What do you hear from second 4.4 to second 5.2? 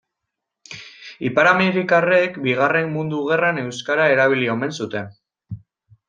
omen zuten.